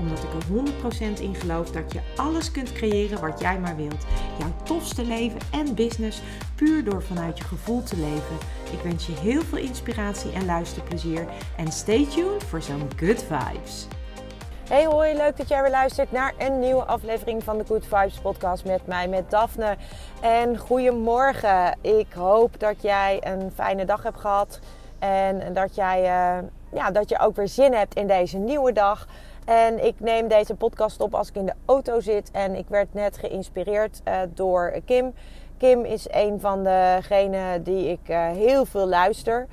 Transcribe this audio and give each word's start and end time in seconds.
Omdat 0.00 0.18
ik 0.18 0.32
er 0.32 1.16
100% 1.16 1.20
in 1.20 1.34
geloof 1.34 1.70
dat 1.70 1.92
je 1.92 2.00
alles 2.16 2.50
kunt 2.50 2.72
creëren 2.72 3.20
wat 3.20 3.40
jij 3.40 3.58
maar 3.58 3.76
wilt. 3.76 4.06
Jouw 4.38 4.52
tofste 4.62 5.04
leven 5.04 5.40
en 5.52 5.74
business 5.74 6.22
puur 6.54 6.84
door 6.84 7.02
vanuit 7.02 7.38
je 7.38 7.44
gevoel 7.44 7.82
te 7.82 7.96
leven. 7.96 8.36
Ik 8.72 8.80
wens 8.82 9.06
je 9.06 9.12
heel 9.12 9.42
veel 9.42 9.58
inspiratie 9.58 10.32
en 10.32 10.44
luisterplezier. 10.44 11.26
En 11.56 11.72
stay 11.72 12.06
tuned 12.06 12.44
voor 12.44 12.62
zo'n 12.62 12.88
good 12.96 13.22
vibes. 13.22 13.86
Hey 14.68 14.84
hoi, 14.84 15.16
leuk 15.16 15.36
dat 15.36 15.48
jij 15.48 15.62
weer 15.62 15.70
luistert 15.70 16.12
naar 16.12 16.34
een 16.38 16.58
nieuwe 16.58 16.84
aflevering 16.84 17.44
van 17.44 17.58
de 17.58 17.64
Good 17.66 17.84
Vibes 17.84 18.18
podcast 18.18 18.64
met 18.64 18.86
mij, 18.86 19.08
met 19.08 19.30
Daphne. 19.30 19.76
En 20.20 20.58
goedemorgen. 20.58 21.78
Ik 21.80 22.12
hoop 22.12 22.60
dat 22.60 22.82
jij 22.82 23.20
een 23.24 23.50
fijne 23.54 23.84
dag 23.84 24.02
hebt 24.02 24.20
gehad. 24.20 24.60
En 24.98 25.52
dat, 25.52 25.74
jij, 25.74 26.00
uh, 26.00 26.48
ja, 26.72 26.90
dat 26.90 27.08
je 27.08 27.18
ook 27.18 27.36
weer 27.36 27.48
zin 27.48 27.72
hebt 27.72 27.94
in 27.94 28.06
deze 28.06 28.38
nieuwe 28.38 28.72
dag. 28.72 29.06
En 29.50 29.84
ik 29.84 30.00
neem 30.00 30.28
deze 30.28 30.54
podcast 30.54 31.00
op 31.00 31.14
als 31.14 31.28
ik 31.28 31.34
in 31.34 31.46
de 31.46 31.54
auto 31.66 32.00
zit. 32.00 32.30
En 32.30 32.54
ik 32.54 32.68
werd 32.68 32.94
net 32.94 33.18
geïnspireerd 33.18 34.00
uh, 34.08 34.20
door 34.34 34.80
Kim. 34.84 35.14
Kim 35.58 35.84
is 35.84 36.06
een 36.10 36.40
van 36.40 36.64
degenen 36.64 37.62
die 37.62 37.88
ik 37.88 38.08
uh, 38.08 38.28
heel 38.28 38.64
veel 38.64 38.86
luister. 38.86 39.46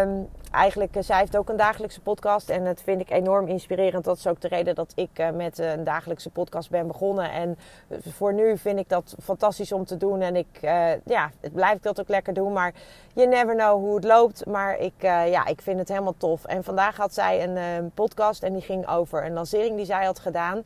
Um, 0.00 0.28
eigenlijk, 0.52 0.96
uh, 0.96 1.02
zij 1.02 1.18
heeft 1.18 1.36
ook 1.36 1.48
een 1.48 1.56
dagelijkse 1.56 2.00
podcast. 2.00 2.50
En 2.50 2.64
dat 2.64 2.82
vind 2.82 3.00
ik 3.00 3.10
enorm 3.10 3.48
inspirerend. 3.48 4.04
Dat 4.04 4.16
is 4.16 4.26
ook 4.26 4.40
de 4.40 4.48
reden 4.48 4.74
dat 4.74 4.92
ik 4.94 5.18
uh, 5.18 5.30
met 5.30 5.58
een 5.58 5.84
dagelijkse 5.84 6.30
podcast 6.30 6.70
ben 6.70 6.86
begonnen. 6.86 7.32
En 7.32 7.58
voor 8.00 8.34
nu 8.34 8.58
vind 8.58 8.78
ik 8.78 8.88
dat 8.88 9.14
fantastisch 9.22 9.72
om 9.72 9.84
te 9.84 9.96
doen. 9.96 10.20
En 10.20 10.36
ik, 10.36 10.58
ja, 11.04 11.30
het 11.40 11.52
blijf 11.52 11.80
dat 11.80 12.00
ook 12.00 12.08
lekker 12.08 12.34
doen. 12.34 12.52
Maar 12.52 12.72
you 13.14 13.28
never 13.28 13.54
know 13.54 13.80
hoe 13.80 13.94
het 13.94 14.04
loopt. 14.04 14.46
Maar 14.46 14.78
ik, 14.78 14.94
ja, 15.02 15.46
ik 15.46 15.60
vind 15.60 15.78
het 15.78 15.88
helemaal 15.88 16.16
tof. 16.16 16.44
En 16.44 16.64
vandaag 16.64 16.96
had 16.96 17.14
zij 17.14 17.42
een 17.42 17.90
podcast 17.94 18.42
en 18.42 18.52
die 18.52 18.62
ging 18.62 18.88
over 18.88 19.24
een 19.24 19.32
lancering 19.32 19.76
die 19.76 19.84
zij 19.84 20.04
had 20.04 20.18
gedaan. 20.18 20.62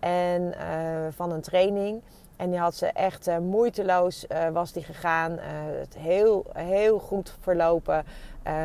En 0.00 0.54
van 1.14 1.32
een 1.32 1.40
training. 1.40 2.02
En 2.36 2.50
die 2.50 2.58
had 2.58 2.74
ze 2.74 2.86
echt 2.86 3.30
moeiteloos 3.40 4.26
was 4.52 4.72
die 4.72 4.84
gegaan. 4.84 5.38
Het 5.78 5.96
heel, 5.98 6.46
heel 6.52 6.98
goed 6.98 7.36
verlopen. 7.40 8.04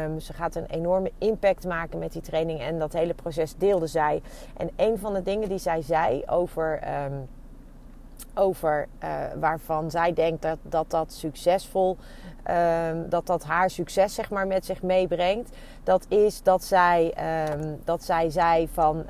Um, 0.05 0.19
ze 0.19 0.33
gaat 0.33 0.55
een 0.55 0.65
enorme 0.65 1.11
impact 1.17 1.65
maken 1.65 1.99
met 1.99 2.11
die 2.11 2.21
training. 2.21 2.61
En 2.61 2.79
dat 2.79 2.93
hele 2.93 3.13
proces 3.13 3.55
deelde 3.55 3.87
zij. 3.87 4.21
En 4.57 4.69
een 4.75 4.97
van 4.97 5.13
de 5.13 5.21
dingen 5.21 5.49
die 5.49 5.57
zij 5.57 5.81
zei 5.81 6.23
over, 6.25 6.79
um, 7.05 7.27
over 8.33 8.87
waarvan 9.39 9.91
zij 9.91 10.13
denkt 10.13 10.41
dat 10.41 10.57
dat, 10.61 10.89
dat 10.89 11.13
succesvol 11.13 11.97
um, 12.51 13.09
dat 13.09 13.25
dat 13.27 13.43
haar 13.43 13.69
succes 13.69 14.13
zeg 14.13 14.29
maar 14.29 14.47
met 14.47 14.65
zich 14.65 14.81
meebrengt. 14.81 15.49
Dat 15.83 16.05
is 16.09 16.43
dat 16.43 16.63
zij, 16.63 17.13
dat 17.83 18.03
zij 18.03 18.29
zei 18.29 18.67
van 18.67 19.05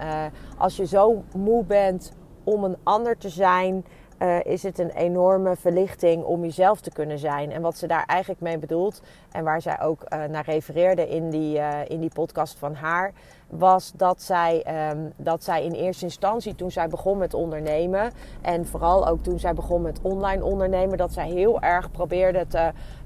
als 0.57 0.75
je 0.75 0.85
zo 0.85 1.23
moe 1.35 1.63
bent 1.63 2.11
om 2.43 2.63
een 2.63 2.77
ander 2.83 3.17
te 3.17 3.29
zijn 3.29 3.85
uh, 4.19 4.43
is 4.43 4.63
het 4.63 4.79
een 4.79 4.89
enorme 4.89 5.55
verlichting 5.55 6.23
om 6.23 6.41
jezelf 6.41 6.81
te 6.81 6.91
kunnen 6.91 7.19
zijn. 7.19 7.51
En 7.51 7.61
wat 7.61 7.77
ze 7.77 7.87
daar 7.87 8.05
eigenlijk 8.05 8.41
mee 8.41 8.57
bedoelt, 8.57 9.01
en 9.31 9.43
waar 9.43 9.61
zij 9.61 9.81
ook 9.81 10.03
uh, 10.03 10.23
naar 10.23 10.45
refereerde 10.45 11.07
in 11.07 11.29
die, 11.29 11.57
uh, 11.57 11.79
in 11.87 11.99
die 11.99 12.11
podcast 12.13 12.57
van 12.57 12.73
haar, 12.73 13.11
was 13.57 13.91
dat 13.95 14.21
zij, 14.21 14.65
um, 14.91 15.13
dat 15.15 15.43
zij 15.43 15.63
in 15.63 15.71
eerste 15.71 16.05
instantie, 16.05 16.55
toen 16.55 16.71
zij 16.71 16.87
begon 16.87 17.17
met 17.17 17.33
ondernemen, 17.33 18.11
en 18.41 18.67
vooral 18.67 19.07
ook 19.07 19.23
toen 19.23 19.39
zij 19.39 19.53
begon 19.53 19.81
met 19.81 19.99
online 20.01 20.43
ondernemen, 20.43 20.97
dat 20.97 21.13
zij 21.13 21.29
heel 21.29 21.61
erg 21.61 21.91
probeerde 21.91 22.45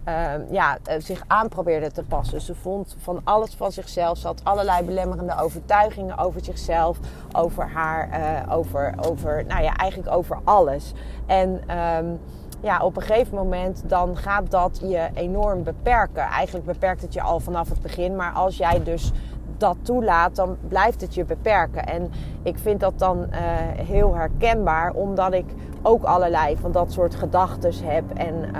uh, 0.10 0.52
ja, 0.52 0.78
zich 0.98 1.24
aan 1.28 1.50
probeerde 1.50 1.92
te 1.92 2.04
passen. 2.04 2.42
Ze 2.42 2.56
vond 2.56 2.96
van 3.00 3.22
alles 3.24 3.56
van 3.56 3.72
zichzelf. 3.72 4.18
Ze 4.18 4.28
had 4.28 4.42
allerlei 4.44 4.86
belemmerende 4.86 5.36
overtuigingen 5.42 6.18
over 6.18 6.44
zichzelf, 6.44 6.98
over 7.36 7.70
haar, 7.70 8.10
uh, 8.10 8.56
over, 8.56 8.94
over, 9.10 9.46
nou 9.48 9.64
ja, 9.64 9.76
eigenlijk 9.76 10.16
over 10.16 10.40
alles. 10.44 10.94
En 11.26 11.78
um, 11.78 12.20
ja, 12.62 12.80
op 12.82 12.96
een 12.96 13.02
gegeven 13.02 13.36
moment 13.36 13.84
dan 13.86 14.18
gaat 14.18 14.52
dat 14.52 14.80
je 14.84 15.10
enorm 15.14 15.64
beperken. 15.64 16.24
Eigenlijk 16.24 16.66
beperkt 16.66 17.02
het 17.02 17.14
je 17.14 17.22
al 17.22 17.40
vanaf 17.40 17.70
het 17.70 17.82
begin. 17.82 18.16
Maar 18.16 18.32
als 18.32 18.58
jij 18.58 18.84
dus 18.84 19.12
dat 19.58 19.78
toelaat, 19.82 20.36
dan 20.36 20.58
blijft 20.68 21.02
het 21.02 21.14
je 21.14 21.26
beperken. 21.26 21.86
En 21.86 22.12
ik 22.44 22.58
vind 22.58 22.80
dat 22.80 23.00
dan 23.00 23.18
uh, 23.18 23.38
heel 23.86 24.16
herkenbaar, 24.16 24.94
omdat 24.94 25.34
ik 25.34 25.46
ook 25.82 26.04
allerlei 26.04 26.58
van 26.58 26.72
dat 26.72 26.92
soort 26.92 27.16
gedachten 27.16 27.72
heb 27.84 28.04
en 28.14 28.36
uh, 28.36 28.60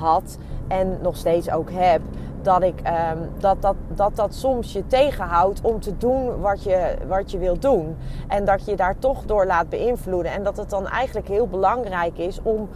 had 0.00 0.38
en 0.68 0.98
nog 1.02 1.16
steeds 1.16 1.50
ook 1.50 1.70
heb. 1.72 2.00
Dat, 2.42 2.62
ik, 2.62 2.80
um, 3.12 3.28
dat, 3.38 3.62
dat, 3.62 3.74
dat 3.94 4.16
dat 4.16 4.34
soms 4.34 4.72
je 4.72 4.86
tegenhoudt 4.86 5.60
om 5.60 5.80
te 5.80 5.96
doen 5.96 6.40
wat 6.40 6.62
je, 6.62 6.94
wat 7.08 7.30
je 7.30 7.38
wilt 7.38 7.62
doen. 7.62 7.96
En 8.28 8.44
dat 8.44 8.64
je 8.64 8.76
daar 8.76 8.98
toch 8.98 9.24
door 9.24 9.46
laat 9.46 9.68
beïnvloeden. 9.68 10.32
En 10.32 10.42
dat 10.42 10.56
het 10.56 10.70
dan 10.70 10.86
eigenlijk 10.86 11.28
heel 11.28 11.48
belangrijk 11.48 12.18
is 12.18 12.40
om 12.42 12.68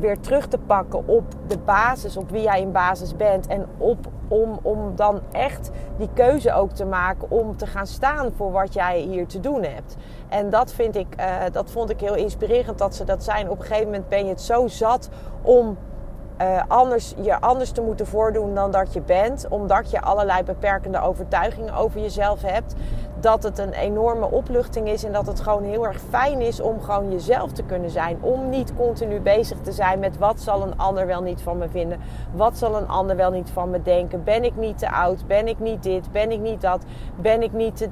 weer 0.00 0.20
terug 0.20 0.46
te 0.46 0.58
pakken 0.58 1.06
op 1.06 1.24
de 1.46 1.58
basis, 1.58 2.16
op 2.16 2.30
wie 2.30 2.42
jij 2.42 2.60
in 2.60 2.72
basis 2.72 3.16
bent. 3.16 3.46
En 3.46 3.66
op, 3.78 3.98
om, 4.28 4.58
om 4.62 4.96
dan 4.96 5.20
echt 5.32 5.70
die 5.98 6.08
keuze 6.14 6.52
ook 6.52 6.70
te 6.70 6.84
maken 6.84 7.30
om 7.30 7.56
te 7.56 7.66
gaan 7.66 7.86
staan 7.86 8.32
voor 8.36 8.52
wat 8.52 8.74
jij 8.74 9.00
hier 9.00 9.26
te 9.26 9.40
doen 9.40 9.62
hebt. 9.62 9.96
En 10.28 10.50
dat, 10.50 10.72
vind 10.72 10.96
ik, 10.96 11.14
uh, 11.20 11.24
dat 11.52 11.70
vond 11.70 11.90
ik 11.90 12.00
heel 12.00 12.14
inspirerend 12.14 12.78
dat 12.78 12.94
ze 12.94 13.04
dat 13.04 13.24
zijn. 13.24 13.50
Op 13.50 13.58
een 13.58 13.64
gegeven 13.66 13.84
moment 13.84 14.08
ben 14.08 14.24
je 14.24 14.30
het 14.30 14.40
zo 14.40 14.66
zat 14.66 15.08
om 15.42 15.76
uh, 16.40 16.62
anders, 16.68 17.14
je 17.20 17.40
anders 17.40 17.70
te 17.70 17.80
moeten 17.80 18.06
voordoen 18.06 18.54
dan 18.54 18.70
dat 18.70 18.92
je 18.92 19.00
bent. 19.00 19.48
Omdat 19.48 19.90
je 19.90 20.00
allerlei 20.00 20.42
beperkende 20.42 21.00
overtuigingen 21.00 21.74
over 21.74 22.00
jezelf 22.00 22.42
hebt. 22.42 22.74
Dat 23.20 23.42
het 23.42 23.58
een 23.58 23.72
enorme 23.72 24.30
opluchting 24.30 24.88
is 24.88 25.04
en 25.04 25.12
dat 25.12 25.26
het 25.26 25.40
gewoon 25.40 25.64
heel 25.64 25.86
erg 25.86 26.00
fijn 26.08 26.40
is 26.40 26.60
om 26.60 26.80
gewoon 26.80 27.10
jezelf 27.10 27.52
te 27.52 27.62
kunnen 27.62 27.90
zijn. 27.90 28.18
Om 28.20 28.48
niet 28.48 28.74
continu 28.76 29.20
bezig 29.20 29.58
te 29.60 29.72
zijn 29.72 29.98
met 29.98 30.18
wat 30.18 30.40
zal 30.40 30.62
een 30.62 30.78
ander 30.78 31.06
wel 31.06 31.22
niet 31.22 31.42
van 31.42 31.58
me 31.58 31.68
vinden. 31.68 32.00
Wat 32.34 32.58
zal 32.58 32.76
een 32.76 32.88
ander 32.88 33.16
wel 33.16 33.30
niet 33.30 33.50
van 33.50 33.70
me 33.70 33.82
denken. 33.82 34.24
Ben 34.24 34.44
ik 34.44 34.56
niet 34.56 34.78
te 34.78 34.90
oud? 34.90 35.26
Ben 35.26 35.48
ik 35.48 35.58
niet 35.58 35.82
dit? 35.82 36.12
Ben 36.12 36.30
ik 36.30 36.40
niet 36.40 36.60
dat? 36.60 36.84
Ben 37.16 37.42
ik 37.42 37.52
niet 37.52 37.76
te, 37.76 37.88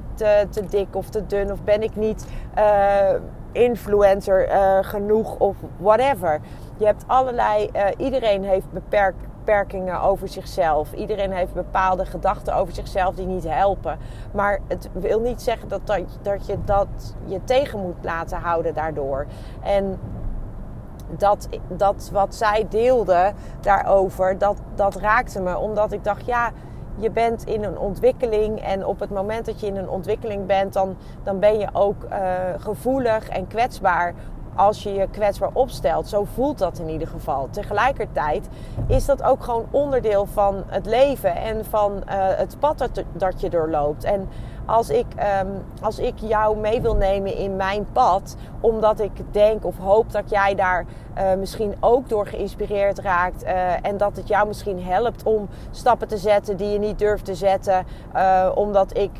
te, 0.49 0.65
dik 0.69 0.95
of 0.95 1.09
te 1.09 1.25
dun? 1.25 1.51
Of 1.51 1.63
ben 1.63 1.81
ik 1.81 1.95
niet 1.95 2.27
uh, 2.57 3.13
influencer 3.51 4.49
uh, 4.49 4.77
genoeg 4.81 5.35
of 5.37 5.55
whatever? 5.77 6.39
Je 6.77 6.85
hebt 6.85 7.03
allerlei, 7.07 7.69
uh, 7.75 7.81
iedereen 7.97 8.43
heeft 8.43 8.71
beperk, 8.71 9.15
beperkingen 9.39 10.01
over 10.01 10.27
zichzelf. 10.27 10.93
Iedereen 10.93 11.31
heeft 11.31 11.53
bepaalde 11.53 12.05
gedachten 12.05 12.55
over 12.55 12.73
zichzelf 12.73 13.15
die 13.15 13.25
niet 13.25 13.47
helpen. 13.47 13.97
Maar 14.31 14.59
het 14.67 14.89
wil 14.91 15.19
niet 15.19 15.41
zeggen 15.41 15.67
dat, 15.67 15.87
dat, 15.87 16.01
dat 16.21 16.45
je 16.45 16.57
dat 16.65 17.15
je 17.25 17.43
tegen 17.43 17.79
moet 17.79 18.03
laten 18.03 18.37
houden 18.37 18.73
daardoor. 18.73 19.25
En 19.61 19.99
dat, 21.17 21.47
dat 21.67 22.09
wat 22.13 22.35
zij 22.35 22.65
deelde 22.69 23.33
daarover, 23.61 24.37
dat, 24.37 24.57
dat 24.75 24.95
raakte 24.95 25.41
me. 25.41 25.57
Omdat 25.57 25.91
ik 25.91 26.03
dacht, 26.03 26.25
ja, 26.25 26.51
je 26.95 27.11
bent 27.11 27.45
in 27.45 27.63
een 27.63 27.77
ontwikkeling. 27.77 28.61
En 28.61 28.85
op 28.85 28.99
het 28.99 29.09
moment 29.09 29.45
dat 29.45 29.59
je 29.59 29.67
in 29.67 29.77
een 29.77 29.89
ontwikkeling 29.89 30.45
bent, 30.45 30.73
dan, 30.73 30.97
dan 31.23 31.39
ben 31.39 31.59
je 31.59 31.67
ook 31.73 32.03
uh, 32.03 32.19
gevoelig 32.57 33.29
en 33.29 33.47
kwetsbaar 33.47 34.13
als 34.59 34.83
je 34.83 34.93
je 34.93 35.07
kwetsbaar 35.11 35.49
opstelt. 35.53 36.07
Zo 36.07 36.23
voelt 36.33 36.57
dat 36.57 36.79
in 36.79 36.89
ieder 36.89 37.07
geval. 37.07 37.47
Tegelijkertijd 37.51 38.47
is 38.87 39.05
dat 39.05 39.23
ook 39.23 39.43
gewoon 39.43 39.65
onderdeel 39.71 40.25
van 40.25 40.63
het 40.67 40.85
leven 40.85 41.35
en 41.35 41.65
van 41.65 41.91
uh, 41.91 42.01
het 42.15 42.55
pad 42.59 42.89
dat, 43.13 43.41
je 43.41 43.49
doorloopt. 43.49 44.03
En 44.03 44.29
als 44.65 44.89
ik, 44.89 45.05
um, 45.41 45.63
als 45.81 45.99
ik 45.99 46.13
jou 46.15 46.57
mee 46.57 46.81
wil 46.81 46.95
nemen 46.95 47.35
in 47.35 47.55
mijn 47.55 47.85
pad, 47.91 48.35
omdat 48.59 48.99
ik 48.99 49.11
denk 49.31 49.65
of 49.65 49.77
hoop 49.77 50.11
dat 50.11 50.29
jij 50.29 50.55
daar 50.55 50.85
uh, 51.17 51.33
misschien 51.33 51.75
ook 51.79 52.09
door 52.09 52.27
geïnspireerd 52.27 52.99
raakt 52.99 53.43
uh, 53.43 53.85
en 53.85 53.97
dat 53.97 54.15
het 54.15 54.27
jou 54.27 54.47
misschien 54.47 54.83
helpt 54.83 55.23
om 55.23 55.49
stappen 55.71 56.07
te 56.07 56.17
zetten 56.17 56.57
die 56.57 56.69
je 56.69 56.79
niet 56.79 56.99
durft 56.99 57.25
te 57.25 57.35
zetten, 57.35 57.85
omdat 58.55 58.97
ik, 58.97 59.11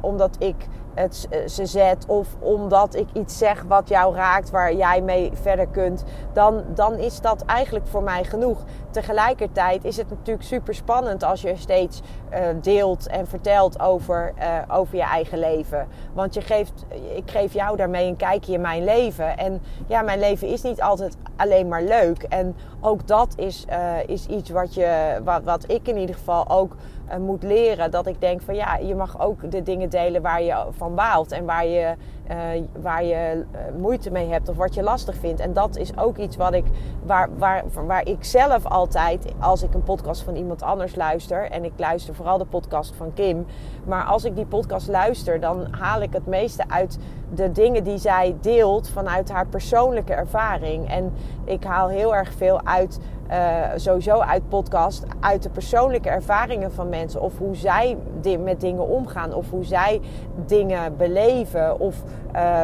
omdat 0.00 0.36
ik 0.38 0.56
het, 0.96 1.28
ze 1.46 1.66
zet 1.66 2.04
of 2.06 2.28
omdat 2.38 2.94
ik 2.94 3.08
iets 3.12 3.38
zeg 3.38 3.62
wat 3.68 3.88
jou 3.88 4.14
raakt, 4.14 4.50
waar 4.50 4.74
jij 4.74 5.00
mee 5.00 5.30
verder 5.34 5.66
kunt, 5.66 6.04
dan, 6.32 6.64
dan 6.74 6.94
is 6.94 7.20
dat 7.20 7.44
eigenlijk 7.44 7.86
voor 7.86 8.02
mij 8.02 8.24
genoeg. 8.24 8.64
Tegelijkertijd 8.90 9.84
is 9.84 9.96
het 9.96 10.10
natuurlijk 10.10 10.46
super 10.46 10.74
spannend 10.74 11.22
als 11.22 11.42
je 11.42 11.56
steeds 11.56 12.00
uh, 12.32 12.38
deelt 12.60 13.06
en 13.06 13.26
vertelt 13.26 13.80
over, 13.80 14.32
uh, 14.38 14.76
over 14.76 14.96
je 14.96 15.02
eigen 15.02 15.38
leven. 15.38 15.86
Want 16.12 16.34
je 16.34 16.40
geeft, 16.40 16.84
ik 17.14 17.30
geef 17.30 17.52
jou 17.52 17.76
daarmee 17.76 18.08
een 18.08 18.16
kijkje 18.16 18.52
in 18.52 18.60
mijn 18.60 18.84
leven. 18.84 19.36
En 19.36 19.62
ja, 19.86 20.02
mijn 20.02 20.18
leven 20.18 20.48
is 20.48 20.62
niet 20.62 20.82
altijd 20.82 21.16
alleen 21.36 21.68
maar 21.68 21.82
leuk. 21.82 22.22
En 22.22 22.56
ook 22.80 23.06
dat 23.06 23.34
is, 23.36 23.66
is 24.06 24.26
iets 24.26 24.50
wat, 24.50 24.74
je, 24.74 25.20
wat, 25.24 25.42
wat 25.42 25.70
ik 25.70 25.88
in 25.88 25.96
ieder 25.96 26.14
geval 26.14 26.48
ook 26.48 26.76
uh, 27.08 27.16
moet 27.16 27.42
leren. 27.42 27.90
Dat 27.90 28.06
ik 28.06 28.20
denk 28.20 28.42
van 28.42 28.54
ja, 28.54 28.76
je 28.76 28.94
mag 28.94 29.20
ook 29.20 29.50
de 29.50 29.62
dingen 29.62 29.88
delen 29.88 30.22
waar 30.22 30.42
je 30.42 30.66
van 30.70 30.94
baalt. 30.94 31.32
En 31.32 31.44
waar 31.44 31.66
je, 31.66 31.94
uh, 32.30 32.36
waar 32.80 33.04
je 33.04 33.44
moeite 33.78 34.10
mee 34.10 34.28
hebt 34.28 34.48
of 34.48 34.56
wat 34.56 34.74
je 34.74 34.82
lastig 34.82 35.16
vindt. 35.16 35.40
En 35.40 35.52
dat 35.52 35.76
is 35.76 35.98
ook 35.98 36.16
iets 36.16 36.36
wat 36.36 36.54
ik, 36.54 36.64
waar, 37.02 37.28
waar, 37.38 37.64
waar 37.86 38.06
ik 38.06 38.24
zelf 38.24 38.64
altijd, 38.64 39.32
als 39.40 39.62
ik 39.62 39.74
een 39.74 39.82
podcast 39.82 40.22
van 40.22 40.36
iemand 40.36 40.62
anders 40.62 40.94
luister. 40.94 41.50
En 41.50 41.64
ik 41.64 41.72
luister 41.76 42.14
vooral 42.14 42.38
de 42.38 42.44
podcast 42.44 42.94
van 42.96 43.12
Kim. 43.14 43.46
Maar 43.84 44.04
als 44.04 44.24
ik 44.24 44.36
die 44.36 44.46
podcast 44.46 44.88
luister, 44.88 45.40
dan 45.40 45.66
haal 45.70 46.02
ik 46.02 46.12
het 46.12 46.26
meeste 46.26 46.64
uit 46.68 46.98
de 47.34 47.52
dingen 47.52 47.84
die 47.84 47.98
zij 47.98 48.36
deelt 48.40 48.88
vanuit 48.88 49.30
haar 49.30 49.46
persoonlijke 49.46 50.14
ervaring. 50.14 50.90
En 50.90 51.12
ik 51.44 51.64
haal 51.64 51.88
heel 51.88 52.14
erg 52.14 52.32
veel 52.32 52.60
uit, 52.64 53.00
uh, 53.30 53.60
sowieso 53.76 54.18
uit 54.18 54.48
podcast, 54.48 55.04
uit 55.20 55.42
de 55.42 55.50
persoonlijke 55.50 56.08
ervaringen 56.08 56.72
van 56.72 56.88
mensen. 56.88 57.20
Of 57.20 57.38
hoe 57.38 57.56
zij 57.56 57.96
met 58.42 58.60
dingen 58.60 58.88
omgaan, 58.88 59.34
of 59.34 59.50
hoe 59.50 59.64
zij 59.64 60.00
dingen 60.46 60.96
beleven, 60.96 61.80
of 61.80 62.02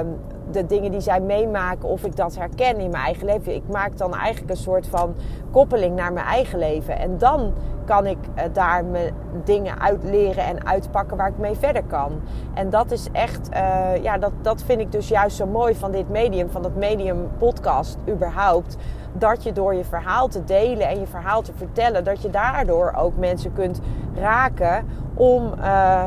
um, 0.00 0.18
de 0.50 0.66
dingen 0.66 0.90
die 0.90 1.00
zij 1.00 1.20
meemaken, 1.20 1.88
of 1.88 2.04
ik 2.04 2.16
dat 2.16 2.36
herken 2.36 2.78
in 2.78 2.90
mijn 2.90 3.04
eigen 3.04 3.26
leven. 3.26 3.54
Ik 3.54 3.68
maak 3.68 3.96
dan 3.96 4.14
eigenlijk 4.14 4.50
een 4.50 4.62
soort 4.62 4.86
van 4.86 5.14
koppeling 5.50 5.96
naar 5.96 6.12
mijn 6.12 6.26
eigen 6.26 6.58
leven. 6.58 6.98
En 6.98 7.18
dan 7.18 7.52
kan 7.84 8.06
ik 8.06 8.18
uh, 8.36 8.42
daar 8.52 8.84
me 8.84 9.10
dingen 9.44 9.80
uit 9.80 10.04
leren 10.04 10.44
en 10.44 10.66
uitpakken 10.66 11.16
waar 11.16 11.28
ik 11.28 11.38
mee 11.38 11.54
verder 11.54 11.82
kan. 11.84 12.12
En 12.54 12.70
dat 12.70 12.90
is 12.90 13.08
echt, 13.12 13.48
uh, 13.52 14.02
ja, 14.02 14.18
dat, 14.18 14.32
dat 14.42 14.62
vind 14.62 14.80
ik 14.80 14.92
dus 14.92 15.08
juist 15.08 15.36
zo 15.36 15.46
mooi 15.46 15.74
van 15.74 15.90
dit 15.90 16.08
medium, 16.08 16.50
van 16.50 16.62
dat 16.62 16.74
medium 16.74 17.28
podcast 17.38 17.96
überhaupt. 18.08 18.76
Dat 19.12 19.42
je 19.42 19.52
door 19.52 19.74
je 19.74 19.84
verhaal 19.84 20.28
te 20.28 20.44
delen 20.44 20.88
en 20.88 21.00
je 21.00 21.06
verhaal 21.06 21.42
te 21.42 21.52
vertellen, 21.56 22.04
dat 22.04 22.22
je 22.22 22.30
daardoor 22.30 22.92
ook 22.96 23.16
mensen 23.16 23.52
kunt 23.52 23.80
raken 24.14 24.86
om, 25.14 25.52
uh, 25.58 26.04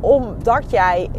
omdat 0.00 0.70
jij 0.70 1.10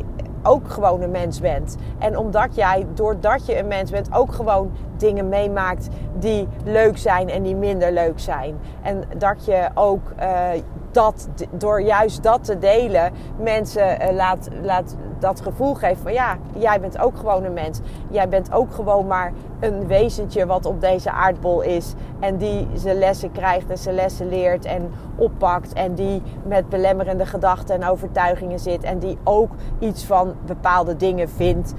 ook 0.44 0.69
gewoon 0.69 1.01
een 1.01 1.12
mens 1.12 1.39
bent. 1.39 1.75
En 2.00 2.18
omdat 2.18 2.56
jij, 2.56 2.85
doordat 2.94 3.45
je 3.45 3.59
een 3.59 3.68
mens 3.68 3.91
bent, 3.91 4.13
ook 4.13 4.33
gewoon 4.33 4.71
dingen 4.97 5.29
meemaakt 5.29 5.88
die 6.19 6.47
leuk 6.63 6.97
zijn 6.97 7.29
en 7.29 7.44
die 7.44 7.56
minder 7.56 7.91
leuk 7.91 8.19
zijn. 8.19 8.59
En 8.81 9.03
dat 9.18 9.45
je 9.45 9.69
ook 9.74 10.12
uh, 10.19 10.50
dat, 10.91 11.27
door 11.51 11.81
juist 11.81 12.24
dat 12.24 12.44
te 12.44 12.57
delen, 12.57 13.12
mensen 13.39 14.01
uh, 14.01 14.15
laat, 14.15 14.47
laat 14.62 14.95
dat 15.19 15.42
gevoel 15.42 15.74
geven 15.74 16.04
van 16.04 16.14
ja, 16.14 16.38
jij 16.58 16.80
bent 16.80 17.00
ook 17.00 17.18
gewoon 17.18 17.44
een 17.44 17.54
mens. 17.54 17.80
Jij 18.10 18.30
bent 18.30 18.52
ook 18.52 18.74
gewoon 18.74 19.08
maar 19.08 19.34
een 19.60 19.88
wezentje 19.88 20.46
wat 20.46 20.66
op 20.66 20.81
deze 20.81 21.12
aardbol 21.12 21.62
is. 21.62 21.94
En 22.19 22.38
die 22.38 22.68
zijn 22.74 22.98
lessen 22.98 23.31
krijgt 23.31 23.69
en 23.69 23.78
zijn 23.78 23.96
lessen 23.96 24.30
leert 24.30 24.66
en 24.66 24.92
oppakt. 25.16 25.74
En 25.74 25.94
die 25.94 26.22
met 26.44 26.69
belemmerende 26.69 27.25
gedachten 27.25 27.75
en 27.75 27.90
overtuigingen 27.90 28.60
zit. 28.60 28.84
En 28.84 29.00
die 29.00 29.18
ook 29.24 29.52
iets 29.80 30.06
van 30.06 30.34
bepaalde 30.46 30.96
dingen 30.96 31.30
vindt. 31.30 31.74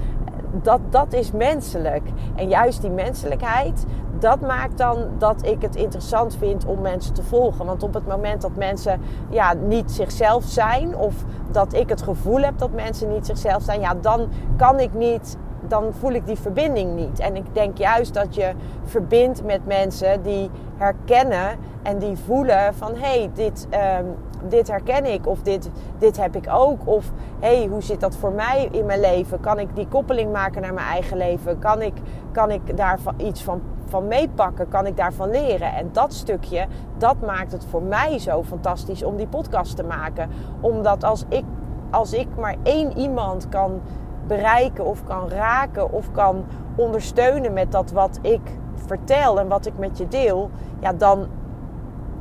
Dat, 0.51 0.79
dat 0.89 1.13
is 1.13 1.31
menselijk. 1.31 2.03
En 2.35 2.47
juist 2.47 2.81
die 2.81 2.89
menselijkheid, 2.89 3.85
dat 4.19 4.41
maakt 4.41 4.77
dan 4.77 4.97
dat 5.17 5.45
ik 5.45 5.61
het 5.61 5.75
interessant 5.75 6.35
vind 6.35 6.65
om 6.65 6.81
mensen 6.81 7.13
te 7.13 7.23
volgen. 7.23 7.65
Want 7.65 7.83
op 7.83 7.93
het 7.93 8.07
moment 8.07 8.41
dat 8.41 8.55
mensen 8.55 9.01
ja, 9.29 9.53
niet 9.53 9.91
zichzelf 9.91 10.43
zijn, 10.43 10.95
of 10.95 11.13
dat 11.51 11.73
ik 11.73 11.89
het 11.89 12.01
gevoel 12.01 12.41
heb 12.41 12.57
dat 12.57 12.71
mensen 12.71 13.09
niet 13.09 13.25
zichzelf 13.25 13.63
zijn, 13.63 13.79
ja, 13.79 13.93
dan 14.01 14.29
kan 14.57 14.79
ik 14.79 14.93
niet. 14.93 15.37
Dan 15.67 15.93
voel 15.99 16.11
ik 16.11 16.25
die 16.25 16.39
verbinding 16.39 16.95
niet. 16.95 17.19
En 17.19 17.35
ik 17.35 17.53
denk 17.53 17.77
juist 17.77 18.13
dat 18.13 18.35
je 18.35 18.51
verbindt 18.83 19.43
met 19.43 19.65
mensen 19.65 20.21
die 20.21 20.49
herkennen 20.77 21.57
en 21.83 21.97
die 21.97 22.17
voelen 22.17 22.73
van 22.73 22.95
hé, 22.95 23.19
hey, 23.19 23.29
dit, 23.33 23.67
um, 23.99 24.15
dit 24.49 24.67
herken 24.67 25.05
ik 25.05 25.27
of 25.27 25.41
dit, 25.41 25.69
dit 25.97 26.17
heb 26.17 26.35
ik 26.35 26.45
ook. 26.49 26.87
Of 26.87 27.11
hé, 27.39 27.57
hey, 27.57 27.67
hoe 27.67 27.81
zit 27.81 27.99
dat 27.99 28.15
voor 28.15 28.31
mij 28.31 28.69
in 28.71 28.85
mijn 28.85 28.99
leven? 28.99 29.39
Kan 29.39 29.59
ik 29.59 29.75
die 29.75 29.87
koppeling 29.87 30.31
maken 30.31 30.61
naar 30.61 30.73
mijn 30.73 30.87
eigen 30.87 31.17
leven? 31.17 31.59
Kan 31.59 31.81
ik, 31.81 31.93
kan 32.31 32.51
ik 32.51 32.77
daar 32.77 32.99
iets 33.17 33.43
van, 33.43 33.61
van 33.89 34.07
meepakken? 34.07 34.67
Kan 34.67 34.85
ik 34.85 34.97
daarvan 34.97 35.29
leren? 35.29 35.73
En 35.73 35.89
dat 35.91 36.13
stukje, 36.13 36.67
dat 36.97 37.15
maakt 37.25 37.51
het 37.51 37.65
voor 37.65 37.83
mij 37.83 38.19
zo 38.19 38.43
fantastisch 38.43 39.03
om 39.03 39.15
die 39.15 39.27
podcast 39.27 39.75
te 39.75 39.83
maken. 39.83 40.29
Omdat 40.61 41.03
als 41.03 41.25
ik, 41.29 41.43
als 41.89 42.13
ik 42.13 42.27
maar 42.37 42.55
één 42.63 42.97
iemand 42.97 43.49
kan 43.49 43.81
bereiken 44.27 44.85
of 44.85 45.03
kan 45.03 45.29
raken 45.29 45.91
of 45.91 46.11
kan 46.11 46.45
ondersteunen 46.75 47.53
met 47.53 47.71
dat 47.71 47.91
wat 47.91 48.19
ik 48.21 48.41
vertel 48.85 49.39
en 49.39 49.47
wat 49.47 49.65
ik 49.65 49.77
met 49.77 49.97
je 49.97 50.07
deel, 50.07 50.49
ja, 50.79 50.93
dan, 50.93 51.27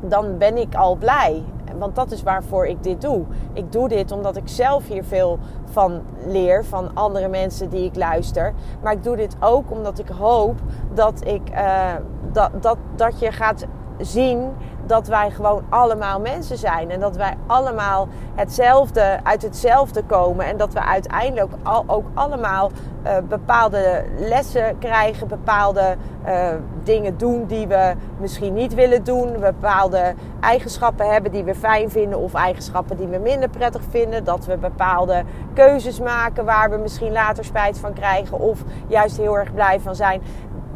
dan 0.01 0.39
ben 0.39 0.57
ik 0.57 0.75
al 0.75 0.97
blij. 0.97 1.45
Want 1.79 1.95
dat 1.95 2.11
is 2.11 2.23
waarvoor 2.23 2.67
ik 2.67 2.83
dit 2.83 3.01
doe. 3.01 3.25
Ik 3.53 3.73
doe 3.73 3.89
dit 3.89 4.13
omdat 4.13 4.37
ik 4.37 4.49
zelf 4.49 4.89
hier 4.89 5.05
veel 5.05 5.39
van 5.71 6.03
leer, 6.27 6.65
van 6.65 6.91
andere 6.95 7.29
mensen 7.29 7.71
die 7.71 7.85
ik 7.85 7.97
luister. 7.97 8.53
Maar 8.83 8.93
ik 8.93 9.03
doe 9.03 9.17
dit 9.17 9.37
ook 9.41 9.71
omdat 9.71 9.99
ik 9.99 10.09
hoop 10.09 10.57
dat, 10.95 11.27
ik, 11.27 11.51
uh, 11.51 11.95
dat, 12.33 12.51
dat, 12.63 12.79
dat 12.97 13.21
je 13.21 13.33
gaat 13.33 13.67
zien 13.99 14.51
dat 14.89 15.07
wij 15.07 15.31
gewoon 15.31 15.63
allemaal 15.69 16.21
mensen 16.21 16.59
zijn. 16.59 16.91
En 16.91 17.01
dat 17.01 17.17
wij 17.17 17.37
allemaal 17.47 18.09
hetzelfde, 18.35 19.19
uit 19.23 19.43
hetzelfde 19.43 20.03
komen. 20.03 20.47
En 20.47 20.57
dat 20.57 20.73
we 20.73 20.85
uiteindelijk 20.85 21.53
al, 21.63 21.85
ook 21.87 22.07
allemaal 22.15 22.71
uh, 23.05 23.17
bepaalde 23.29 24.05
lessen 24.19 24.79
krijgen. 24.79 25.29
Bepaalde 25.29 25.97
uh, 26.27 26.49
dingen 26.83 27.19
doen 27.19 27.47
die 27.47 27.67
we 27.67 27.95
misschien 28.21 28.55
niet 28.55 28.75
willen 28.75 29.05
doen. 29.05 29.41
Bepaalde 29.41 30.15
eigenschappen 30.41 31.13
hebben 31.13 31.33
die 31.33 31.45
we 31.45 31.55
fijn 31.55 31.91
vinden. 31.91 32.19
Of 32.19 32.35
eigenschappen 32.35 32.97
die 32.97 33.07
we 33.07 33.19
minder 33.19 33.49
prettig 33.49 33.83
vinden. 33.91 34.25
Dat 34.25 34.47
we 34.47 34.57
bepaalde 34.57 35.25
keuzes 35.55 36.01
maken 36.01 36.45
waar 36.45 36.71
we 36.71 36.77
misschien 36.77 37.13
later 37.13 37.45
spijt 37.45 37.79
van 37.79 37.93
krijgen. 37.93 38.39
Of 38.39 38.63
juist 38.87 39.17
heel 39.17 39.39
erg 39.39 39.55
blij 39.55 39.81
van 39.81 39.95
zijn. 39.95 40.23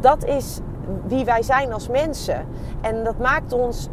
Dat 0.01 0.25
is 0.25 0.61
wie 1.07 1.25
wij 1.25 1.43
zijn 1.43 1.73
als 1.73 1.89
mensen. 1.89 2.47
En 2.81 3.05
dat 3.05 3.19
maakt 3.19 3.53
ons 3.53 3.89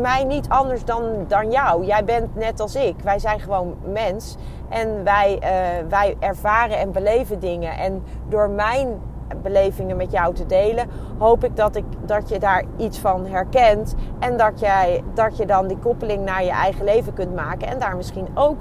mij 0.00 0.24
niet 0.24 0.48
anders 0.48 0.84
dan, 0.84 1.02
dan 1.28 1.50
jou. 1.50 1.84
Jij 1.84 2.04
bent 2.04 2.36
net 2.36 2.60
als 2.60 2.74
ik. 2.74 2.94
Wij 3.02 3.18
zijn 3.18 3.40
gewoon 3.40 3.74
mens. 3.92 4.36
En 4.68 5.04
wij, 5.04 5.34
uh, 5.34 5.88
wij 5.88 6.16
ervaren 6.20 6.78
en 6.78 6.92
beleven 6.92 7.40
dingen. 7.40 7.78
En 7.78 8.02
door 8.28 8.50
mijn 8.50 9.00
belevingen 9.42 9.96
met 9.96 10.12
jou 10.12 10.34
te 10.34 10.46
delen, 10.46 10.88
hoop 11.18 11.44
ik 11.44 11.56
dat, 11.56 11.76
ik 11.76 11.84
dat 12.06 12.28
je 12.28 12.38
daar 12.38 12.64
iets 12.76 12.98
van 12.98 13.26
herkent. 13.26 13.94
En 14.18 14.36
dat, 14.36 14.60
jij, 14.60 15.02
dat 15.14 15.36
je 15.36 15.46
dan 15.46 15.66
die 15.66 15.78
koppeling 15.78 16.24
naar 16.24 16.44
je 16.44 16.50
eigen 16.50 16.84
leven 16.84 17.12
kunt 17.12 17.34
maken. 17.34 17.68
En 17.68 17.78
daar 17.78 17.96
misschien 17.96 18.28
ook 18.34 18.56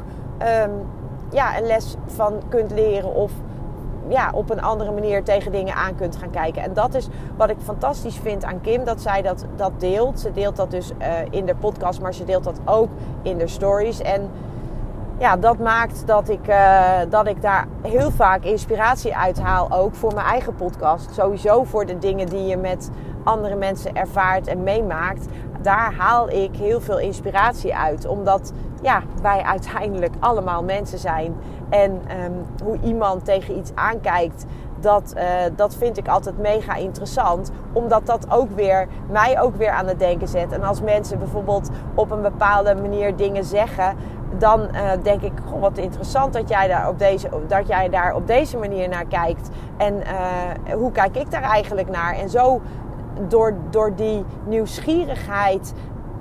um, 0.63 0.71
ja, 1.31 1.57
een 1.57 1.65
les 1.65 1.95
van 2.05 2.41
kunt 2.49 2.71
leren. 2.71 3.15
Of 3.15 3.31
ja, 4.07 4.31
op 4.33 4.49
een 4.49 4.61
andere 4.61 4.91
manier 4.91 5.23
tegen 5.23 5.51
dingen 5.51 5.75
aan 5.75 5.95
kunt 5.95 6.15
gaan 6.15 6.29
kijken. 6.29 6.61
En 6.61 6.73
dat 6.73 6.93
is 6.93 7.07
wat 7.37 7.49
ik 7.49 7.57
fantastisch 7.63 8.17
vind 8.17 8.43
aan 8.43 8.61
Kim, 8.61 8.83
dat 8.83 9.01
zij 9.01 9.21
dat, 9.21 9.45
dat 9.55 9.71
deelt. 9.77 10.19
Ze 10.19 10.31
deelt 10.31 10.55
dat 10.55 10.71
dus 10.71 10.91
uh, 10.91 11.07
in 11.29 11.45
de 11.45 11.55
podcast, 11.55 12.01
maar 12.01 12.13
ze 12.13 12.23
deelt 12.23 12.43
dat 12.43 12.59
ook 12.65 12.89
in 13.21 13.37
de 13.37 13.47
stories. 13.47 14.01
En 14.01 14.29
ja, 15.17 15.37
dat 15.37 15.57
maakt 15.57 16.07
dat 16.07 16.29
ik, 16.29 16.47
uh, 16.47 16.91
dat 17.09 17.27
ik 17.27 17.41
daar 17.41 17.67
heel 17.81 18.11
vaak 18.11 18.43
inspiratie 18.43 19.15
uit 19.15 19.39
haal, 19.39 19.71
ook 19.71 19.95
voor 19.95 20.13
mijn 20.13 20.27
eigen 20.27 20.55
podcast. 20.55 21.13
Sowieso 21.13 21.63
voor 21.63 21.85
de 21.85 21.97
dingen 21.97 22.27
die 22.27 22.45
je 22.45 22.57
met 22.57 22.89
andere 23.23 23.55
mensen 23.55 23.95
ervaart 23.95 24.47
en 24.47 24.63
meemaakt. 24.63 25.25
Daar 25.61 25.93
haal 25.97 26.29
ik 26.29 26.55
heel 26.55 26.81
veel 26.81 26.99
inspiratie 26.99 27.75
uit. 27.75 28.05
Omdat 28.05 28.53
ja, 28.83 29.01
wij 29.21 29.41
uiteindelijk 29.41 30.13
allemaal 30.19 30.63
mensen 30.63 30.99
zijn. 30.99 31.35
En 31.69 31.91
um, 31.91 32.45
hoe 32.63 32.77
iemand 32.83 33.25
tegen 33.25 33.57
iets 33.57 33.71
aankijkt, 33.75 34.45
dat, 34.79 35.13
uh, 35.17 35.23
dat 35.55 35.75
vind 35.75 35.97
ik 35.97 36.07
altijd 36.07 36.37
mega 36.37 36.75
interessant. 36.75 37.51
Omdat 37.73 38.05
dat 38.05 38.31
ook 38.31 38.51
weer 38.51 38.87
mij 39.09 39.41
ook 39.41 39.55
weer 39.55 39.69
aan 39.69 39.87
het 39.87 39.99
denken 39.99 40.27
zet. 40.27 40.51
En 40.51 40.63
als 40.63 40.81
mensen 40.81 41.19
bijvoorbeeld 41.19 41.69
op 41.93 42.11
een 42.11 42.21
bepaalde 42.21 42.75
manier 42.75 43.15
dingen 43.15 43.43
zeggen. 43.43 43.95
Dan 44.37 44.61
uh, 44.61 44.91
denk 45.03 45.21
ik, 45.21 45.31
goh, 45.49 45.61
wat 45.61 45.77
interessant 45.77 46.33
dat 46.33 46.49
jij, 46.49 46.67
daar 46.67 46.89
op 46.89 46.99
deze, 46.99 47.29
dat 47.47 47.67
jij 47.67 47.89
daar 47.89 48.15
op 48.15 48.27
deze 48.27 48.57
manier 48.57 48.89
naar 48.89 49.05
kijkt. 49.05 49.49
En 49.77 49.95
uh, 49.95 50.73
hoe 50.73 50.91
kijk 50.91 51.15
ik 51.15 51.31
daar 51.31 51.41
eigenlijk 51.41 51.89
naar? 51.89 52.15
En 52.15 52.29
zo 52.29 52.61
door, 53.27 53.53
door 53.69 53.95
die 53.95 54.25
nieuwsgierigheid 54.45 55.73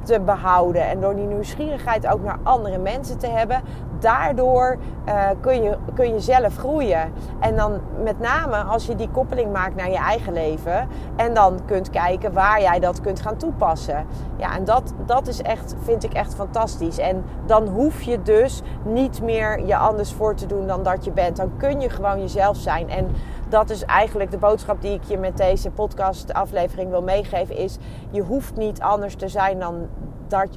te 0.02 0.20
behouden 0.20 0.88
en 0.88 1.00
door 1.00 1.14
die 1.14 1.26
nieuwsgierigheid 1.26 2.06
ook 2.06 2.22
naar 2.22 2.38
andere 2.42 2.78
mensen 2.78 3.18
te 3.18 3.26
hebben, 3.26 3.62
daardoor 3.98 4.76
uh, 5.08 5.28
kun, 5.40 5.62
je, 5.62 5.76
kun 5.94 6.12
je 6.12 6.20
zelf 6.20 6.56
groeien. 6.56 7.12
En 7.40 7.56
dan 7.56 7.80
met 8.02 8.18
name 8.18 8.56
als 8.56 8.86
je 8.86 8.96
die 8.96 9.08
koppeling 9.08 9.52
maakt 9.52 9.76
naar 9.76 9.90
je 9.90 9.96
eigen 9.96 10.32
leven 10.32 10.88
en 11.16 11.34
dan 11.34 11.58
kunt 11.66 11.90
kijken 11.90 12.32
waar 12.32 12.60
jij 12.60 12.80
dat 12.80 13.00
kunt 13.00 13.20
gaan 13.20 13.36
toepassen. 13.36 14.06
Ja, 14.36 14.56
en 14.56 14.64
dat, 14.64 14.92
dat 15.06 15.26
is 15.26 15.42
echt, 15.42 15.74
vind 15.82 16.04
ik 16.04 16.12
echt 16.12 16.34
fantastisch. 16.34 16.98
En 16.98 17.24
dan 17.46 17.68
hoef 17.68 18.02
je 18.02 18.22
dus 18.22 18.62
niet 18.82 19.22
meer 19.22 19.66
je 19.66 19.76
anders 19.76 20.12
voor 20.12 20.34
te 20.34 20.46
doen 20.46 20.66
dan 20.66 20.82
dat 20.82 21.04
je 21.04 21.10
bent. 21.10 21.36
Dan 21.36 21.52
kun 21.56 21.80
je 21.80 21.90
gewoon 21.90 22.20
jezelf 22.20 22.56
zijn. 22.56 22.90
En 22.90 23.10
dat 23.52 23.70
is 23.70 23.84
eigenlijk 23.84 24.30
de 24.30 24.38
boodschap 24.38 24.82
die 24.82 24.92
ik 24.92 25.02
je 25.04 25.18
met 25.18 25.36
deze 25.36 25.70
podcast 25.70 26.32
aflevering 26.32 26.90
wil 26.90 27.02
meegeven. 27.02 27.56
Is 27.56 27.78
je 28.10 28.22
hoeft 28.22 28.56
niet 28.56 28.80
anders 28.80 29.14
te 29.14 29.28
zijn 29.28 29.58
dan, 29.58 29.88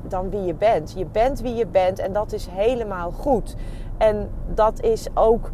dan 0.08 0.30
wie 0.30 0.42
je 0.42 0.54
bent. 0.54 0.94
Je 0.98 1.06
bent 1.06 1.42
wie 1.42 1.56
je 1.56 1.68
bent 1.68 2.00
en 2.00 2.14
dat 2.14 2.34
is 2.34 2.48
helemaal 2.48 3.12
goed. 3.12 3.56
En 3.98 4.30
dat 4.54 4.82
is 4.82 5.08
ook, 5.14 5.52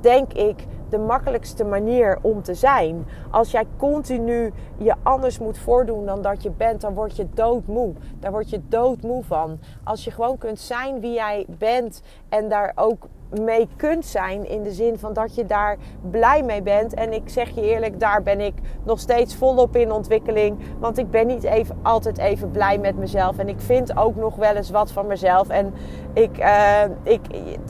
denk 0.00 0.32
ik, 0.32 0.66
de 0.88 0.98
makkelijkste 0.98 1.64
manier 1.64 2.18
om 2.22 2.42
te 2.42 2.54
zijn. 2.54 3.06
Als 3.30 3.50
jij 3.50 3.66
continu 3.76 4.52
je 4.76 4.94
anders 5.02 5.38
moet 5.38 5.58
voordoen 5.58 6.06
dan 6.06 6.22
dat 6.22 6.42
je 6.42 6.50
bent, 6.50 6.80
dan 6.80 6.94
word 6.94 7.16
je 7.16 7.28
doodmoe. 7.34 7.92
Daar 8.18 8.30
word 8.32 8.50
je 8.50 8.60
doodmoe 8.68 9.24
van. 9.24 9.58
Als 9.84 10.04
je 10.04 10.10
gewoon 10.10 10.38
kunt 10.38 10.60
zijn 10.60 11.00
wie 11.00 11.12
jij 11.12 11.46
bent 11.58 12.02
en 12.28 12.48
daar 12.48 12.72
ook 12.74 13.06
mee 13.40 13.68
kunt 13.76 14.06
zijn. 14.06 14.48
In 14.48 14.62
de 14.62 14.72
zin 14.72 14.98
van 14.98 15.12
dat 15.12 15.34
je 15.34 15.46
daar 15.46 15.76
blij 16.10 16.42
mee 16.42 16.62
bent. 16.62 16.94
En 16.94 17.12
ik 17.12 17.28
zeg 17.28 17.50
je 17.50 17.62
eerlijk, 17.62 18.00
daar 18.00 18.22
ben 18.22 18.40
ik 18.40 18.54
nog 18.84 18.98
steeds 18.98 19.36
volop 19.36 19.76
in 19.76 19.92
ontwikkeling. 19.92 20.58
Want 20.78 20.98
ik 20.98 21.10
ben 21.10 21.26
niet 21.26 21.44
even, 21.44 21.78
altijd 21.82 22.18
even 22.18 22.50
blij 22.50 22.78
met 22.78 22.96
mezelf. 22.96 23.38
En 23.38 23.48
ik 23.48 23.60
vind 23.60 23.96
ook 23.96 24.16
nog 24.16 24.36
wel 24.36 24.54
eens 24.54 24.70
wat 24.70 24.92
van 24.92 25.06
mezelf. 25.06 25.48
En 25.48 25.74
ik, 26.12 26.38
uh, 26.38 26.82
ik, 27.02 27.20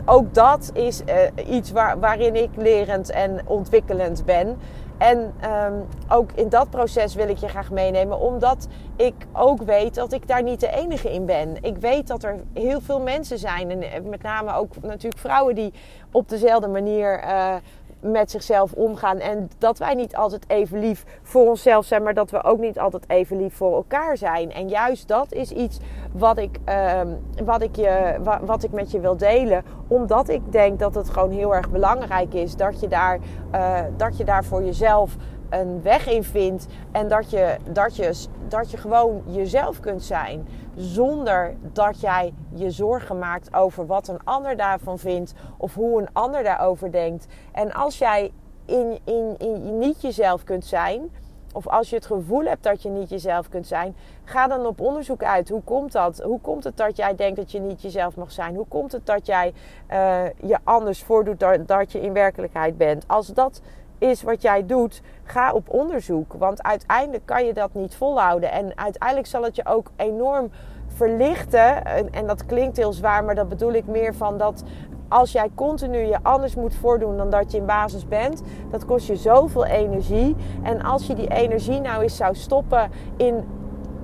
ook 0.05 0.35
dat 0.35 0.71
is 0.75 1.01
uh, 1.01 1.55
iets 1.55 1.71
waar, 1.71 2.01
waarin 2.01 2.35
ik 2.35 2.51
lerend 2.57 3.11
en 3.11 3.41
ontwikkelend 3.47 4.25
ben. 4.25 4.59
En 5.03 5.35
um, 5.45 5.87
ook 6.09 6.33
in 6.35 6.49
dat 6.49 6.71
proces 6.71 7.15
wil 7.15 7.29
ik 7.29 7.37
je 7.37 7.49
graag 7.49 7.71
meenemen, 7.71 8.21
omdat 8.21 8.69
ik 8.97 9.15
ook 9.33 9.63
weet 9.63 9.95
dat 9.95 10.13
ik 10.13 10.29
daar 10.29 10.43
niet 10.43 10.61
de 10.61 10.71
enige 10.71 11.13
in 11.13 11.27
ben. 11.27 11.57
Ik 11.61 11.77
weet 11.77 12.07
dat 12.07 12.23
er 12.23 12.41
heel 12.53 12.81
veel 12.81 13.01
mensen 13.01 13.39
zijn, 13.39 13.71
en 13.71 13.83
eh, 13.83 14.01
met 14.01 14.23
name 14.23 14.55
ook 14.55 14.75
natuurlijk 14.81 15.21
vrouwen 15.21 15.55
die 15.55 15.73
op 16.13 16.29
dezelfde 16.29 16.69
manier 16.69 17.25
uh, 17.25 17.55
met 18.03 18.31
zichzelf 18.31 18.73
omgaan. 18.73 19.19
En 19.19 19.51
dat 19.59 19.79
wij 19.79 19.95
niet 19.95 20.17
altijd 20.17 20.45
even 20.49 20.79
lief 20.79 21.05
voor 21.23 21.49
onszelf 21.49 21.85
zijn, 21.85 22.03
maar 22.03 22.15
dat 22.15 22.31
we 22.31 22.45
ook 22.45 22.59
niet 22.59 22.79
altijd 22.79 23.05
even 23.09 23.37
lief 23.37 23.55
voor 23.55 23.75
elkaar 23.75 24.17
zijn. 24.17 24.53
En 24.53 24.69
juist 24.69 25.09
dat 25.09 25.33
is 25.33 25.51
iets 25.51 25.79
wat 26.13 26.39
ik, 26.39 26.59
uh, 26.69 27.01
wat 27.45 27.63
ik, 27.63 27.77
je, 27.77 28.15
wat 28.43 28.63
ik 28.63 28.73
met 28.73 28.91
je 28.91 29.01
wil 29.01 29.17
delen. 29.17 29.65
Omdat 29.89 30.29
ik 30.29 30.53
denk 30.53 30.79
dat 30.79 30.95
het 30.95 31.11
gewoon 31.11 31.31
heel 31.31 31.55
erg 31.55 31.71
belangrijk 31.71 32.35
is 32.35 32.57
dat 32.57 32.81
je 32.81 32.89
daar, 32.89 33.19
uh, 33.55 33.79
dat 33.97 34.17
je 34.17 34.25
daar 34.25 34.45
voor 34.45 34.65
jezelf 34.65 35.17
een 35.53 35.83
weg 35.83 36.09
in 36.09 36.25
vindt. 36.25 36.67
En 36.93 37.09
dat 37.09 37.31
je, 37.31 37.57
dat, 37.71 37.97
je, 37.97 38.27
dat 38.49 38.71
je 38.71 38.77
gewoon 38.77 39.23
jezelf 39.27 39.81
kunt 39.81 40.03
zijn. 40.03 40.49
Zonder 40.77 41.55
dat 41.73 42.01
jij 42.01 42.33
je 42.55 42.71
zorgen 42.71 43.19
maakt 43.19 43.55
over 43.55 43.87
wat 43.87 44.09
een 44.09 44.25
ander 44.25 44.57
daarvan 44.57 44.99
vindt. 44.99 45.35
Of 45.57 45.75
hoe 45.75 46.01
een 46.01 46.09
ander 46.13 46.43
daarover 46.43 46.93
denkt. 46.93 47.27
En 47.53 47.73
als 47.73 47.99
jij 47.99 48.33
in, 48.65 48.99
in, 49.05 49.35
in, 49.39 49.79
niet 49.79 50.03
jezelf 50.03 50.45
kunt 50.45 50.65
zijn. 50.65 51.11
Of 51.53 51.69
als 51.69 51.91
je 51.91 51.97
het 51.97 52.07
gevoel 52.07 52.45
hebt 52.45 52.63
dat 52.63 52.83
je 52.83 52.89
niet 52.89 53.09
jezelf 53.09 53.49
kunt 53.49 53.67
zijn, 53.67 53.97
ga 54.25 54.47
dan 54.47 54.67
op 54.67 54.81
onderzoek 54.81 55.23
uit. 55.23 55.49
Hoe 55.49 55.63
komt 55.63 55.93
dat? 55.93 56.23
Hoe 56.23 56.41
komt 56.41 56.65
het 56.65 56.77
dat 56.77 56.97
jij 56.97 57.15
denkt 57.15 57.37
dat 57.37 57.53
je 57.53 57.61
niet 57.61 57.83
jezelf 57.83 58.17
mag 58.17 58.33
zijn? 58.33 58.55
Hoe 58.55 58.67
komt 58.69 58.93
het 58.93 59.07
dat 59.07 59.27
jij 59.27 59.53
uh, 59.91 60.25
je 60.43 60.59
anders 60.65 61.03
voordoet 61.03 61.41
dan 61.41 61.65
dat 61.67 61.93
je 61.93 62.01
in 62.01 62.13
werkelijkheid 62.13 62.77
bent? 62.77 63.05
Als 63.07 63.27
dat 63.27 63.61
is 64.03 64.23
wat 64.23 64.43
jij 64.43 64.67
doet, 64.67 65.03
ga 65.25 65.53
op 65.53 65.69
onderzoek. 65.71 66.33
Want 66.33 66.63
uiteindelijk 66.63 67.27
kan 67.27 67.45
je 67.45 67.55
dat 67.55 67.75
niet 67.75 67.95
volhouden. 67.95 68.53
En 68.53 68.79
uiteindelijk 68.79 69.29
zal 69.29 69.43
het 69.43 69.57
je 69.57 69.67
ook 69.67 69.91
enorm 69.97 70.51
verlichten. 70.87 71.85
En, 71.85 72.27
dat 72.27 72.47
klinkt 72.47 72.77
heel 72.77 72.93
zwaar, 72.93 73.25
maar 73.25 73.35
dat 73.35 73.49
bedoel 73.49 73.73
ik 73.73 73.87
meer 73.87 74.15
van 74.15 74.39
dat 74.39 74.65
als 75.09 75.33
jij 75.33 75.49
continu 75.55 75.99
je 75.99 76.19
anders 76.23 76.55
moet 76.55 76.75
voordoen 76.75 77.17
dan 77.17 77.31
dat 77.31 77.53
je 77.53 77.59
in 77.59 77.67
basis 77.67 78.09
bent, 78.09 78.43
dat 78.71 78.85
kost 78.85 79.07
je 79.07 79.17
zoveel 79.17 79.65
energie. 79.65 80.37
En 80.63 80.83
als 80.83 81.07
je 81.07 81.15
die 81.15 81.29
energie 81.29 81.81
nou 81.81 82.03
eens 82.03 82.17
zou 82.17 82.35
stoppen 82.35 82.91
in, 83.17 83.45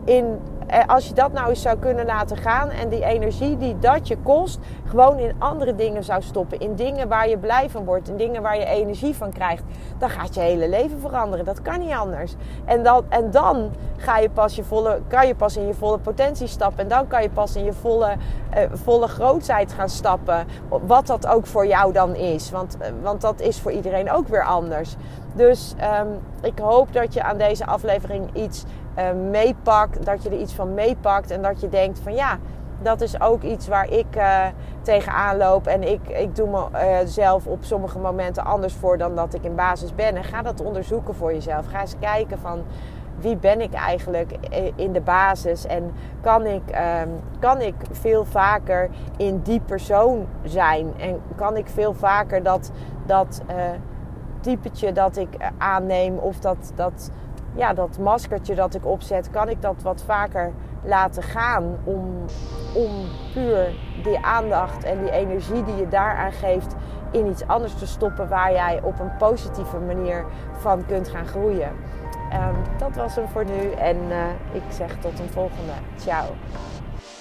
in 0.05 0.39
als 0.87 1.09
je 1.09 1.15
dat 1.15 1.33
nou 1.33 1.49
eens 1.49 1.63
zou 1.63 1.79
kunnen 1.79 2.07
laten 2.07 2.37
gaan 2.37 2.71
en 2.71 2.89
die 2.89 3.05
energie 3.05 3.57
die 3.57 3.79
dat 3.79 4.09
je 4.09 4.17
kost, 4.17 4.59
gewoon 4.85 5.19
in 5.19 5.35
andere 5.39 5.75
dingen 5.75 6.05
zou 6.05 6.23
stoppen. 6.23 6.61
In 6.61 6.75
dingen 6.75 7.09
waar 7.09 7.29
je 7.29 7.39
blij 7.39 7.71
van 7.71 7.85
wordt, 7.85 8.09
in 8.09 8.17
dingen 8.17 8.43
waar 8.43 8.59
je 8.59 8.65
energie 8.65 9.15
van 9.15 9.33
krijgt, 9.33 9.63
dan 9.99 10.11
gaat 10.11 10.35
je 10.35 10.41
hele 10.41 10.69
leven 10.69 11.01
veranderen. 11.01 11.45
Dat 11.45 11.63
kan 11.63 11.79
niet 11.79 11.93
anders. 11.93 12.35
En 12.65 12.83
dan, 12.83 13.05
en 13.09 13.31
dan 13.31 13.71
ga 13.97 14.19
je 14.19 14.31
pas 14.31 14.55
je 14.55 14.65
volle, 14.65 15.01
kan 15.09 15.27
je 15.27 15.35
pas 15.35 15.57
in 15.57 15.67
je 15.67 15.75
volle 15.75 15.99
potentie 15.99 16.47
stappen. 16.47 16.83
En 16.83 16.89
dan 16.89 17.07
kan 17.07 17.23
je 17.23 17.31
pas 17.31 17.57
in 17.57 17.65
je 17.65 17.73
volle, 17.73 18.17
uh, 18.57 18.61
volle 18.73 19.09
grootheid 19.09 19.73
gaan 19.73 19.89
stappen. 19.89 20.47
Wat 20.69 21.07
dat 21.07 21.27
ook 21.27 21.47
voor 21.47 21.67
jou 21.67 21.93
dan 21.93 22.15
is. 22.15 22.51
Want, 22.51 22.77
uh, 22.81 22.87
want 23.03 23.21
dat 23.21 23.41
is 23.41 23.61
voor 23.61 23.73
iedereen 23.73 24.11
ook 24.11 24.29
weer 24.29 24.45
anders. 24.45 24.97
Dus 25.35 25.75
um, 26.01 26.21
ik 26.43 26.59
hoop 26.59 26.93
dat 26.93 27.15
je 27.15 27.23
aan 27.23 27.39
deze 27.39 27.67
aflevering 27.67 28.29
iets 28.33 28.65
uh, 28.99 29.31
meepakt. 29.31 30.05
Dat 30.05 30.23
je 30.23 30.29
er 30.31 30.39
iets 30.39 30.55
van 30.55 30.75
meepakt. 30.75 31.31
En 31.31 31.43
dat 31.43 31.61
je 31.61 31.69
denkt 31.69 31.99
van 31.99 32.15
ja, 32.15 32.39
dat 32.83 33.01
is 33.01 33.21
ook 33.21 33.43
iets 33.43 33.69
waar 33.69 33.91
ik 33.91 34.17
uh, 34.17 34.47
tegenaan 34.83 35.37
loop. 35.37 35.67
En 35.67 35.83
ik, 35.83 36.09
ik 36.09 36.37
doe 36.37 36.69
mezelf 36.73 37.47
uh, 37.47 37.53
op 37.53 37.65
sommige 37.65 37.99
momenten 37.99 38.45
anders 38.45 38.75
voor 38.75 38.99
dan 38.99 39.15
dat 39.15 39.35
ik 39.35 39.43
in 39.43 39.55
basis 39.55 39.95
ben. 39.95 40.17
En 40.17 40.25
ga 40.25 40.43
dat 40.43 40.61
onderzoeken 40.61 41.15
voor 41.15 41.33
jezelf. 41.33 41.67
Ga 41.67 41.81
eens 41.81 41.99
kijken 42.01 42.39
van 42.39 42.63
wie 43.21 43.37
ben 43.37 43.61
ik 43.61 43.73
eigenlijk 43.73 44.33
in 44.75 44.93
de 44.93 45.01
basis. 45.01 45.67
En 45.67 45.93
kan 46.21 46.47
ik, 46.47 46.63
um, 47.03 47.21
kan 47.39 47.61
ik 47.61 47.75
veel 47.91 48.25
vaker 48.25 48.89
in 49.17 49.41
die 49.43 49.61
persoon 49.61 50.27
zijn. 50.43 50.93
En 50.99 51.21
kan 51.37 51.57
ik 51.57 51.69
veel 51.69 51.95
vaker 51.95 52.43
dat, 52.43 52.71
dat 53.07 53.43
uh, 53.51 53.55
typetje 54.41 54.93
dat 54.93 55.17
ik 55.17 55.29
aanneem 55.59 56.19
of 56.19 56.39
dat... 56.39 56.73
dat 56.75 57.11
ja, 57.55 57.73
dat 57.75 57.99
maskertje 57.99 58.55
dat 58.55 58.75
ik 58.75 58.87
opzet, 58.87 59.31
kan 59.31 59.49
ik 59.49 59.63
dat 59.63 59.83
wat 59.83 60.03
vaker 60.03 60.53
laten 60.83 61.23
gaan 61.23 61.77
om, 61.85 62.25
om 62.75 62.91
puur 63.33 63.75
die 64.03 64.19
aandacht 64.19 64.85
en 64.85 64.99
die 64.99 65.11
energie 65.11 65.65
die 65.65 65.77
je 65.77 65.89
daaraan 65.89 66.33
geeft 66.33 66.75
in 67.11 67.27
iets 67.27 67.47
anders 67.47 67.75
te 67.75 67.87
stoppen 67.87 68.29
waar 68.29 68.53
jij 68.53 68.81
op 68.83 69.01
een 69.01 69.17
positieve 69.17 69.79
manier 69.79 70.25
van 70.59 70.87
kunt 70.87 71.09
gaan 71.09 71.27
groeien. 71.27 71.71
Um, 72.33 72.79
dat 72.79 72.97
was 72.97 73.17
hem 73.17 73.29
voor 73.29 73.45
nu 73.45 73.71
en 73.71 73.97
uh, 73.97 74.25
ik 74.53 74.63
zeg 74.69 74.97
tot 74.99 75.19
een 75.19 75.31
volgende. 75.31 75.73
Ciao. 75.97 76.25